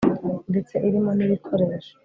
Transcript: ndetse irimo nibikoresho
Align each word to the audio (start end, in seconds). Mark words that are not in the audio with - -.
ndetse 0.51 0.75
irimo 0.87 1.11
nibikoresho 1.17 1.93